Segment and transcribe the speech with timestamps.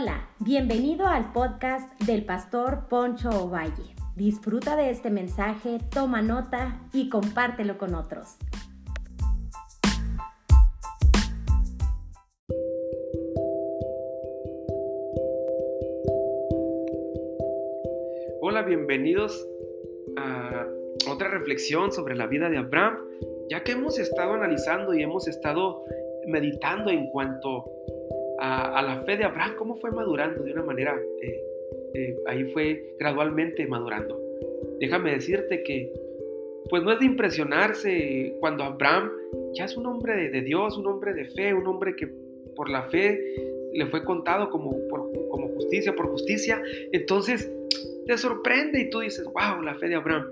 [0.00, 3.96] Hola, bienvenido al podcast del pastor Poncho Ovalle.
[4.14, 8.36] Disfruta de este mensaje, toma nota y compártelo con otros.
[18.40, 19.48] Hola, bienvenidos
[20.16, 20.64] a
[21.10, 22.98] otra reflexión sobre la vida de Abraham,
[23.50, 25.82] ya que hemos estado analizando y hemos estado
[26.28, 27.64] meditando en cuanto
[28.56, 31.44] a, la fe de Abraham, cómo fue madurando de una manera, eh,
[31.94, 34.20] eh, ahí fue gradualmente madurando.
[34.80, 35.92] Déjame decirte que,
[36.68, 39.10] pues no es de impresionarse cuando Abraham
[39.54, 42.08] ya es un hombre de, Dios, un hombre de fe, un hombre que
[42.54, 43.20] por la fe
[43.72, 46.62] le fue contado como, como justicia, por justicia.
[46.92, 47.50] Entonces
[48.06, 50.26] te sorprende y tú dices, wow, la fe de Abraham.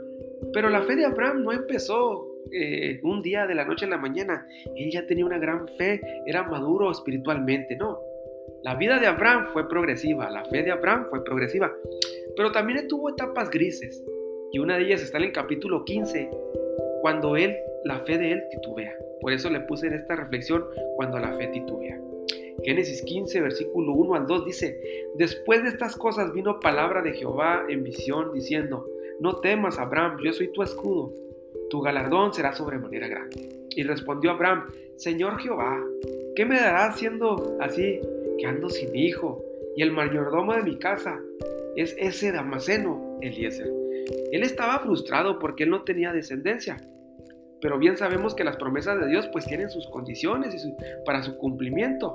[0.53, 3.99] Pero la fe de Abraham no empezó eh, un día de la noche a la
[3.99, 4.47] mañana.
[4.77, 7.99] Él ya tenía una gran fe, era maduro espiritualmente, no.
[8.63, 11.73] La vida de Abraham fue progresiva, la fe de Abraham fue progresiva,
[12.37, 14.05] pero también tuvo etapas grises.
[14.53, 16.31] Y una de ellas está en el capítulo 15,
[17.03, 18.95] cuando él, la fe de él titubea.
[19.21, 20.65] Por eso le puse en esta reflexión
[20.97, 22.01] cuando la fe titubea.
[22.65, 24.81] Génesis 15, versículo 1 al 2 dice,
[25.17, 28.87] Después de estas cosas vino palabra de Jehová en visión, diciendo,
[29.21, 31.13] No temas, Abraham, yo soy tu escudo
[31.71, 33.49] tu galardón será sobremanera grande.
[33.71, 35.83] Y respondió Abraham, Señor Jehová,
[36.35, 38.01] ¿qué me darás siendo así
[38.39, 39.43] que ando sin hijo?
[39.77, 41.21] Y el mayordomo de mi casa
[41.77, 43.71] es ese Damaseno, Eliezer.
[44.33, 46.77] Él estaba frustrado porque él no tenía descendencia.
[47.61, 51.37] Pero bien sabemos que las promesas de Dios pues tienen sus condiciones y para su
[51.37, 52.13] cumplimiento.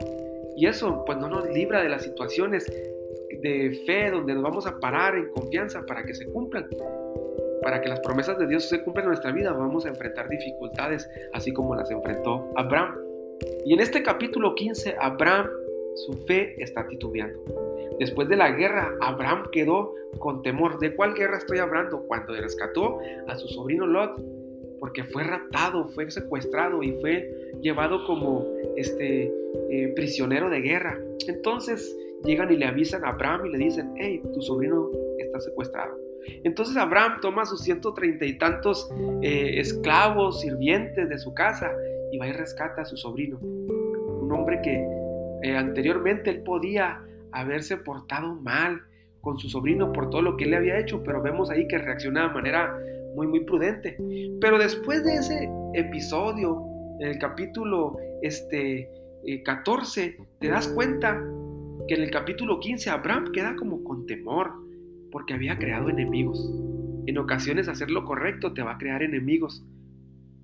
[0.56, 2.66] Y eso pues no nos libra de las situaciones
[3.42, 6.68] de fe donde nos vamos a parar en confianza para que se cumplan
[7.62, 11.10] para que las promesas de Dios se cumplan en nuestra vida, vamos a enfrentar dificultades,
[11.34, 12.98] así como las enfrentó Abraham.
[13.66, 15.48] Y en este capítulo 15, Abraham,
[15.96, 17.40] su fe está titubeando.
[18.00, 20.80] Después de la guerra, Abraham quedó con temor.
[20.80, 22.04] ¿De cuál guerra estoy hablando?
[22.08, 24.20] Cuando rescató a su sobrino Lot,
[24.80, 27.30] porque fue raptado, fue secuestrado y fue
[27.62, 29.32] llevado como este
[29.70, 31.00] eh, prisionero de guerra.
[31.28, 34.90] Entonces llegan y le avisan a Abraham y le dicen, hey, tu sobrino
[35.20, 35.96] está secuestrado.
[36.44, 38.90] Entonces Abraham toma sus ciento treinta y tantos
[39.22, 41.72] eh, esclavos, sirvientes de su casa
[42.12, 43.38] y va y rescata a su sobrino.
[43.40, 44.84] Un hombre que
[45.44, 48.82] eh, anteriormente él podía haberse portado mal
[49.22, 51.78] con su sobrino por todo lo que él le había hecho, pero vemos ahí que
[51.78, 52.76] reacciona de manera
[53.16, 53.98] muy, muy prudente.
[54.40, 56.64] Pero después de ese episodio,
[57.00, 58.90] en el capítulo este,
[59.46, 61.22] 14, eh, te das cuenta
[61.88, 64.54] que en el capítulo 15 Abraham queda como con temor
[65.12, 66.52] porque había creado enemigos.
[67.08, 69.64] En ocasiones hacer lo correcto te va a crear enemigos.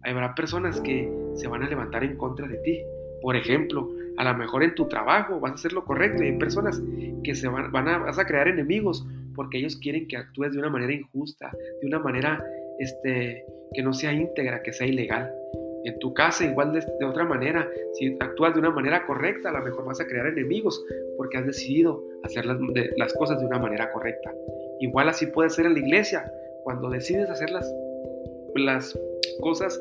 [0.04, 2.82] Habrá personas que se van a levantar en contra de ti.
[3.22, 6.38] Por ejemplo, a lo mejor en tu trabajo vas a hacer lo correcto y hay
[6.38, 6.82] personas
[7.24, 9.06] que se van, a, vas a crear enemigos
[9.36, 11.52] porque ellos quieren que actúes de una manera injusta,
[11.82, 12.44] de una manera
[12.80, 15.32] este, que no sea íntegra, que sea ilegal.
[15.86, 19.64] En tu casa igual de, otra manera, si actúas de una manera correcta, a lo
[19.64, 20.84] mejor vas a crear enemigos
[21.16, 24.34] porque has decidido hacer las cosas de una manera correcta.
[24.80, 26.30] Igual así puede ser en la iglesia,
[26.64, 27.72] cuando decides hacer las,
[28.56, 29.00] las
[29.40, 29.80] cosas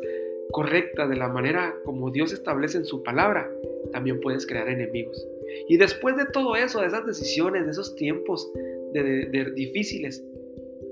[0.53, 3.51] correctas de la manera como Dios establece en su palabra,
[3.93, 5.27] también puedes crear enemigos.
[5.69, 8.51] Y después de todo eso, de esas decisiones, de esos tiempos
[8.93, 10.25] de, difíciles,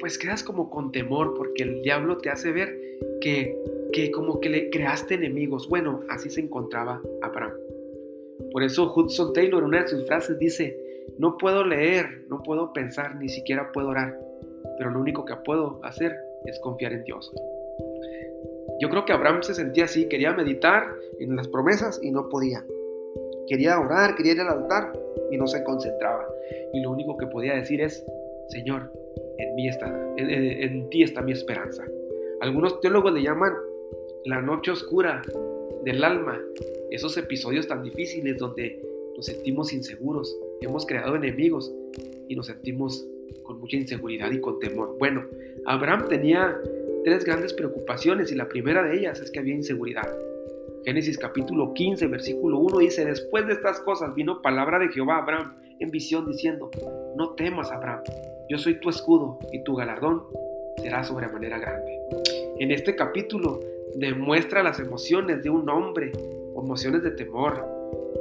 [0.00, 2.78] pues quedas como con temor porque el diablo te hace ver
[3.20, 3.56] que,
[3.92, 5.68] que como que le creaste enemigos.
[5.68, 7.54] Bueno, así se encontraba Abraham.
[8.52, 10.76] Por eso Hudson Taylor en una de sus frases dice,
[11.18, 14.18] no puedo leer, no puedo pensar, ni siquiera puedo orar,
[14.78, 16.16] pero lo único que puedo hacer
[16.46, 17.32] es confiar en Dios.
[18.80, 20.84] Yo creo que Abraham se sentía así, quería meditar
[21.20, 22.64] en las promesas y no podía.
[23.46, 24.92] Quería orar, quería ir al altar
[25.30, 26.28] y no se concentraba.
[26.72, 28.04] Y lo único que podía decir es,
[28.48, 28.90] Señor,
[29.38, 31.84] en, mí está, en, en ti está mi esperanza.
[32.40, 33.52] Algunos teólogos le llaman
[34.24, 35.22] la noche oscura
[35.84, 36.40] del alma,
[36.90, 38.80] esos episodios tan difíciles donde
[39.16, 41.72] nos sentimos inseguros, hemos creado enemigos
[42.28, 43.06] y nos sentimos
[43.42, 44.96] con mucha inseguridad y con temor.
[44.98, 45.26] Bueno,
[45.66, 46.60] Abraham tenía
[47.04, 50.08] tres grandes preocupaciones y la primera de ellas es que había inseguridad.
[50.84, 55.22] Génesis capítulo 15, versículo 1 dice, después de estas cosas vino palabra de Jehová a
[55.22, 56.70] Abraham en visión diciendo,
[57.16, 58.02] no temas Abraham,
[58.50, 60.24] yo soy tu escudo y tu galardón
[60.76, 61.98] será sobremanera grande.
[62.58, 63.60] En este capítulo
[63.94, 66.12] demuestra las emociones de un hombre,
[66.54, 67.66] emociones de temor,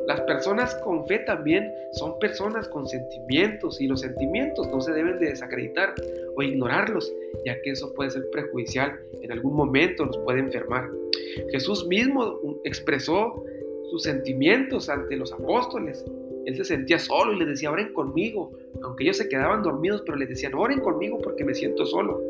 [0.08, 5.20] las personas con fe también son personas con sentimientos y los sentimientos no se deben
[5.20, 5.94] de desacreditar
[6.36, 7.14] o ignorarlos,
[7.46, 10.90] ya que eso puede ser perjudicial, en algún momento nos puede enfermar.
[11.52, 13.44] Jesús mismo expresó
[13.90, 16.04] sus sentimientos ante los apóstoles
[16.46, 18.52] Él se sentía solo y les decía, oren conmigo.
[18.82, 22.22] Aunque ellos se quedaban dormidos, pero les decían, oren conmigo porque me siento solo.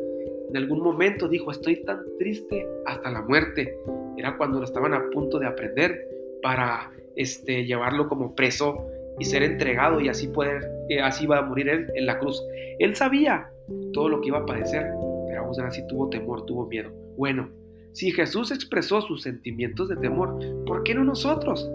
[0.50, 3.76] En algún momento dijo, estoy tan triste hasta la muerte.
[4.16, 6.08] Era cuando lo estaban a punto de aprender
[6.42, 8.86] para este, llevarlo como preso
[9.18, 12.42] y ser entregado y así poder, eh, así iba a morir él en la cruz.
[12.78, 13.50] Él sabía
[13.92, 14.86] todo lo que iba a padecer,
[15.28, 16.90] pero aún así tuvo temor, tuvo miedo.
[17.16, 17.48] Bueno,
[17.92, 21.70] si Jesús expresó sus sentimientos de temor, ¿por qué no nosotros?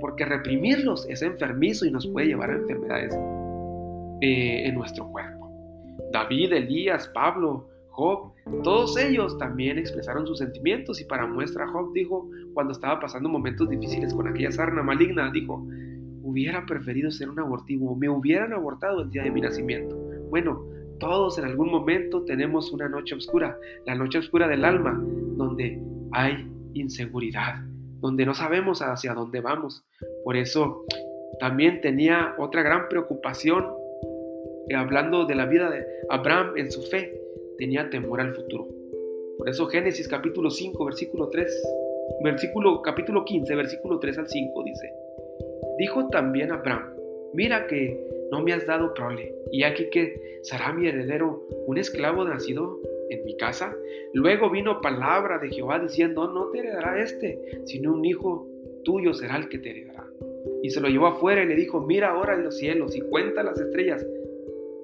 [0.00, 3.14] Porque reprimirlos es enfermizo y nos puede llevar a enfermedades
[4.20, 5.50] eh, en nuestro cuerpo.
[6.12, 8.32] David, Elías, Pablo, Job,
[8.64, 13.68] todos ellos también expresaron sus sentimientos y para muestra Job dijo, cuando estaba pasando momentos
[13.68, 15.66] difíciles con aquella sarna maligna, dijo,
[16.22, 19.96] hubiera preferido ser un abortivo, me hubieran abortado el día de mi nacimiento.
[20.30, 20.64] Bueno,
[20.98, 24.98] todos en algún momento tenemos una noche oscura, la noche oscura del alma,
[25.36, 27.56] donde hay inseguridad,
[28.00, 29.84] donde no sabemos hacia dónde vamos.
[30.24, 30.84] Por eso
[31.40, 33.66] también tenía otra gran preocupación,
[34.68, 37.20] eh, hablando de la vida de Abraham en su fe,
[37.58, 38.68] tenía temor al futuro.
[39.38, 41.62] Por eso Génesis capítulo 5, versículo 3,
[42.22, 44.92] versículo capítulo 15, versículo 3 al 5 dice,
[45.78, 46.94] Dijo también Abraham,
[47.32, 47.98] mira que
[48.30, 53.24] no me has dado prole, y aquí que será mi heredero un esclavo nacido en
[53.24, 53.76] mi casa.
[54.12, 58.48] Luego vino palabra de Jehová diciendo, no te heredará este, sino un hijo
[58.84, 60.06] tuyo será el que te heredará.
[60.62, 63.42] Y se lo llevó afuera y le dijo, mira ahora en los cielos y cuenta
[63.42, 64.04] las estrellas.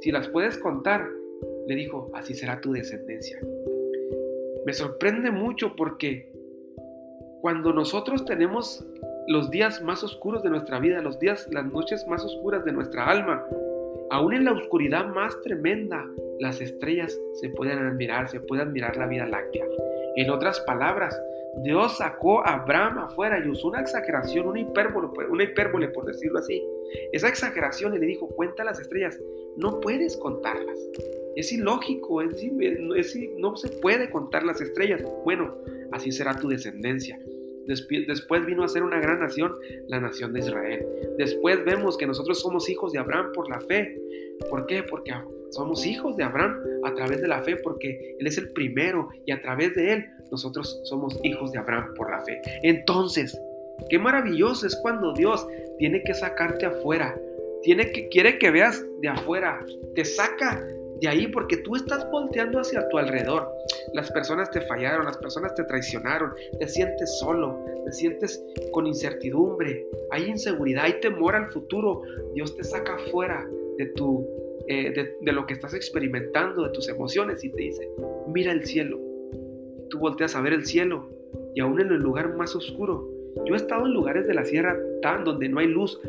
[0.00, 1.08] Si las puedes contar,
[1.68, 3.38] le dijo, así será tu descendencia.
[4.64, 6.32] Me sorprende mucho porque
[7.42, 8.84] cuando nosotros tenemos
[9.26, 13.04] los días más oscuros de nuestra vida, los días, las noches más oscuras de nuestra
[13.04, 13.46] alma,
[14.10, 16.06] aún en la oscuridad más tremenda,
[16.40, 19.66] las estrellas se pueden admirar, se puede admirar la vida láctea.
[20.16, 21.20] En otras palabras,
[21.64, 26.38] Dios sacó a Abraham afuera y usó una exageración, una hipérbole, una hipérbole por decirlo
[26.38, 26.64] así.
[27.12, 29.20] Esa exageración le dijo, cuenta las estrellas,
[29.56, 30.78] no puedes contarlas.
[31.38, 32.34] Es ilógico, es,
[33.38, 35.00] no se puede contar las estrellas.
[35.24, 35.54] Bueno,
[35.92, 37.16] así será tu descendencia.
[37.64, 39.54] Después vino a ser una gran nación,
[39.86, 40.84] la nación de Israel.
[41.16, 43.96] Después vemos que nosotros somos hijos de Abraham por la fe.
[44.50, 44.82] ¿Por qué?
[44.82, 45.12] Porque
[45.50, 49.30] somos hijos de Abraham a través de la fe, porque Él es el primero y
[49.30, 52.40] a través de Él nosotros somos hijos de Abraham por la fe.
[52.64, 53.40] Entonces,
[53.90, 55.46] qué maravilloso es cuando Dios
[55.78, 57.16] tiene que sacarte afuera,
[57.62, 59.64] tiene que, quiere que veas de afuera,
[59.94, 60.66] te saca
[61.00, 63.48] de ahí porque tú estás volteando hacia tu alrededor.
[63.92, 69.86] Las personas te fallaron, las personas te traicionaron, te sientes solo, te sientes con incertidumbre,
[70.10, 72.02] hay inseguridad, hay temor al futuro.
[72.34, 74.26] Dios te saca afuera de, tu,
[74.66, 77.88] eh, de, de lo que estás experimentando, de tus emociones y te dice,
[78.26, 78.98] mira el cielo.
[79.90, 81.08] Tú volteas a ver el cielo
[81.54, 83.08] y aún en el lugar más oscuro.
[83.46, 86.00] Yo he estado en lugares de la sierra tan donde no hay luz,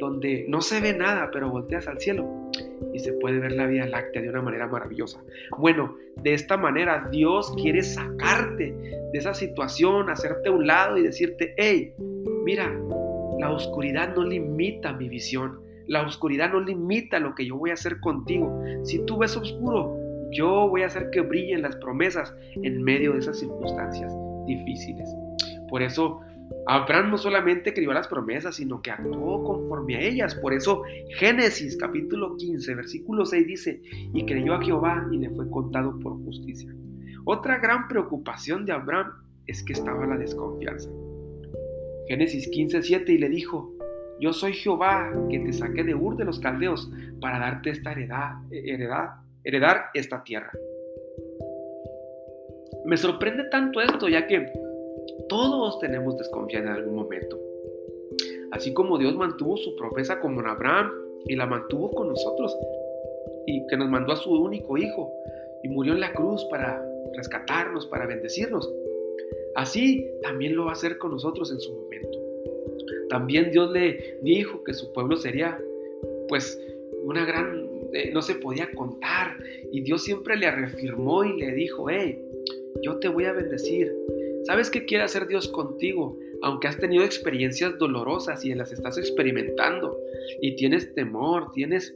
[0.00, 2.50] donde no se ve nada, pero volteas al cielo
[2.92, 5.22] y se puede ver la Vía Láctea de una manera maravillosa.
[5.58, 8.72] Bueno, de esta manera Dios quiere sacarte
[9.12, 11.94] de esa situación, hacerte a un lado y decirte, hey,
[12.44, 12.76] mira,
[13.38, 17.74] la oscuridad no limita mi visión, la oscuridad no limita lo que yo voy a
[17.74, 18.62] hacer contigo.
[18.84, 19.96] Si tú ves oscuro,
[20.30, 24.12] yo voy a hacer que brillen las promesas en medio de esas circunstancias
[24.46, 25.08] difíciles.
[25.68, 26.20] Por eso
[26.66, 30.34] Abraham no solamente escribió las promesas, sino que actuó conforme a ellas.
[30.36, 30.82] Por eso
[31.16, 33.82] Génesis capítulo 15, versículo 6 dice,
[34.14, 36.72] y creyó a Jehová y le fue contado por justicia.
[37.24, 39.12] Otra gran preocupación de Abraham
[39.46, 40.90] es que estaba la desconfianza.
[42.08, 43.72] Génesis 15, 7 y le dijo,
[44.20, 46.90] yo soy Jehová que te saqué de Ur de los Caldeos
[47.20, 49.10] para darte esta heredad, heredad,
[49.44, 50.52] heredar esta tierra.
[52.84, 54.52] Me sorprende tanto esto ya que
[55.28, 57.38] todos tenemos desconfianza en algún momento.
[58.52, 60.90] Así como Dios mantuvo su promesa con Abraham
[61.26, 62.56] y la mantuvo con nosotros
[63.46, 65.12] y que nos mandó a su único hijo
[65.62, 68.72] y murió en la cruz para rescatarnos, para bendecirnos.
[69.54, 72.18] Así también lo va a hacer con nosotros en su momento.
[73.08, 75.60] También Dios le dijo que su pueblo sería
[76.28, 76.60] pues
[77.04, 79.36] una gran, eh, no se podía contar
[79.72, 82.24] y Dios siempre le reafirmó y le dijo, hey,
[82.82, 83.92] yo te voy a bendecir,
[84.44, 86.18] ¿Sabes qué quiere hacer Dios contigo?
[86.42, 89.98] Aunque has tenido experiencias dolorosas y las estás experimentando
[90.40, 91.94] y tienes temor, tienes,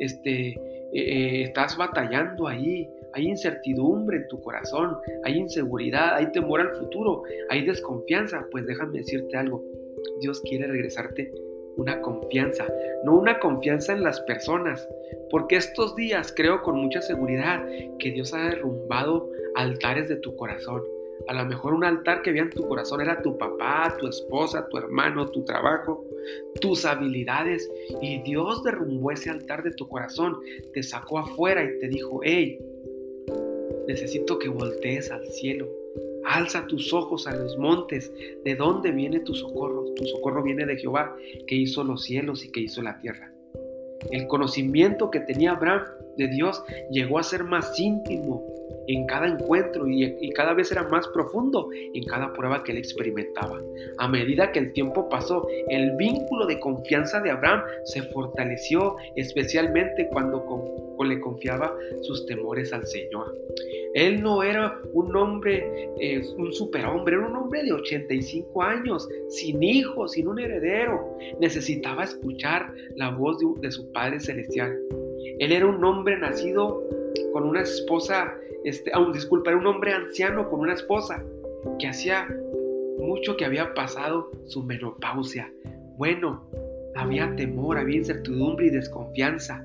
[0.00, 0.58] este, eh,
[0.92, 7.22] eh, estás batallando ahí, hay incertidumbre en tu corazón, hay inseguridad, hay temor al futuro,
[7.48, 9.62] hay desconfianza, pues déjame decirte algo,
[10.20, 11.32] Dios quiere regresarte
[11.76, 12.66] una confianza,
[13.04, 14.88] no una confianza en las personas,
[15.30, 17.64] porque estos días creo con mucha seguridad
[17.98, 20.82] que Dios ha derrumbado altares de tu corazón,
[21.28, 24.78] a lo mejor un altar que en tu corazón era tu papá, tu esposa, tu
[24.78, 26.04] hermano, tu trabajo,
[26.60, 27.70] tus habilidades
[28.02, 30.38] y Dios derrumbó ese altar de tu corazón,
[30.72, 32.58] te sacó afuera y te dijo, hey,
[33.86, 35.68] necesito que voltees al cielo.
[36.24, 38.10] Alza tus ojos a los montes.
[38.44, 39.84] ¿De dónde viene tu socorro?
[39.94, 41.14] Tu socorro viene de Jehová,
[41.46, 43.30] que hizo los cielos y que hizo la tierra.
[44.10, 45.84] El conocimiento que tenía Abraham
[46.16, 48.53] de Dios llegó a ser más íntimo
[48.86, 53.60] en cada encuentro y, cada vez era más profundo en cada prueba que él experimentaba.
[53.98, 60.08] A medida que el tiempo pasó, el vínculo de confianza de Abraham se fortaleció, especialmente
[60.08, 60.44] cuando
[61.04, 63.34] le confiaba sus temores al Señor.
[63.94, 69.62] Él no era un hombre, eh, un superhombre, era un hombre de 85 años, sin
[69.62, 71.16] hijos, sin un heredero.
[71.40, 74.76] Necesitaba escuchar la voz de, su Padre Celestial.
[75.38, 76.82] Él era un hombre nacido
[77.32, 81.22] con una esposa, este, aún disculpa, era un hombre anciano con una esposa
[81.78, 82.28] que hacía
[82.98, 85.52] mucho que había pasado su menopausia.
[85.98, 86.48] Bueno,
[86.94, 89.62] había temor, había incertidumbre y desconfianza,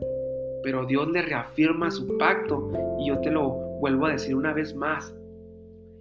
[0.63, 4.75] pero Dios le reafirma su pacto y yo te lo vuelvo a decir una vez
[4.75, 5.13] más.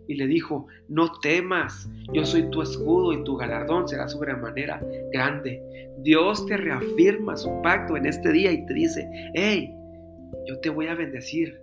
[0.09, 5.63] Y le dijo, no temas, yo soy tu escudo y tu galardón será sobremanera grande.
[5.99, 9.75] Dios te reafirma su pacto en este día y te dice, hey,
[10.47, 11.61] yo te voy a bendecir.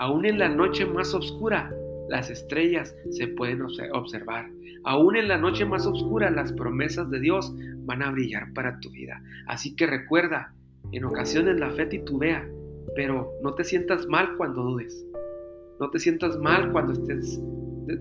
[0.00, 1.70] Aún en la noche más oscura,
[2.08, 4.48] las estrellas se pueden observar.
[4.84, 7.54] Aún en la noche más oscura, las promesas de Dios
[7.84, 9.22] van a brillar para tu vida.
[9.46, 10.54] Así que recuerda,
[10.92, 12.48] en ocasiones la fe titubea,
[12.96, 15.04] pero no te sientas mal cuando dudes.
[15.78, 16.94] No te sientas mal cuando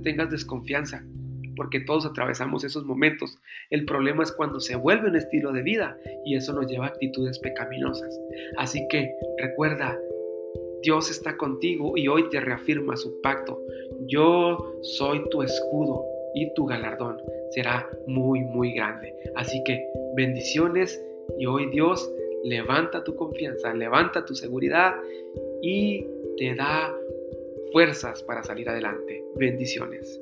[0.02, 1.04] tengas desconfianza,
[1.58, 3.38] porque todos atravesamos esos momentos.
[3.72, 6.90] El problema es cuando se vuelve un estilo de vida y eso nos lleva a
[6.90, 8.18] actitudes pecaminosas.
[8.58, 9.98] Así que recuerda,
[10.82, 13.62] Dios está contigo y hoy te reafirma su pacto.
[14.08, 17.18] Yo soy tu escudo y tu galardón
[17.52, 19.14] será muy, muy grande.
[19.36, 21.04] Así que bendiciones
[21.38, 22.12] y hoy Dios
[22.44, 24.96] levanta tu confianza, levanta tu seguridad
[25.62, 26.06] y
[26.38, 26.96] te da
[27.72, 29.24] fuerzas para salir adelante.
[29.36, 30.22] Bendiciones.